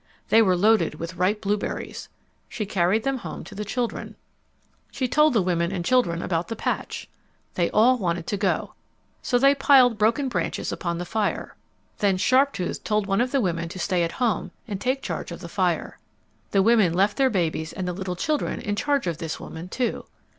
They 0.29 0.41
were 0.41 0.55
loaded 0.57 0.95
with 0.95 1.13
ripe 1.17 1.41
blueberries. 1.41 2.09
She 2.49 2.65
carried 2.65 3.03
them 3.03 3.19
home 3.19 3.43
to 3.43 3.53
the 3.53 3.63
children. 3.63 4.15
She 4.89 5.07
told 5.07 5.33
the 5.33 5.43
women 5.43 5.71
and 5.71 5.85
children 5.85 6.23
about 6.23 6.47
the 6.47 6.55
patch. 6.55 7.07
They 7.53 7.69
all 7.69 7.99
wanted 7.99 8.25
to 8.25 8.35
go. 8.35 8.73
So 9.21 9.37
they 9.37 9.53
piled 9.53 9.99
broken 9.99 10.27
branches 10.27 10.71
upon 10.71 10.97
the 10.97 11.05
fire. 11.05 11.55
Then 11.99 12.17
Sharptooth 12.17 12.83
told 12.83 13.05
one 13.05 13.21
of 13.21 13.31
the 13.31 13.41
women 13.41 13.69
to 13.69 13.77
stay 13.77 14.01
at 14.01 14.13
home 14.13 14.49
and 14.67 14.81
take 14.81 15.03
charge 15.03 15.31
of 15.31 15.39
the 15.39 15.47
fire. 15.47 15.99
The 16.49 16.63
women 16.63 16.95
left 16.95 17.17
their 17.17 17.29
babies 17.29 17.71
and 17.71 17.85
little 17.95 18.15
children 18.15 18.59
in 18.59 18.75
charge 18.75 19.05
of 19.05 19.19
this 19.19 19.39
woman, 19.39 19.69
too. 19.69 20.05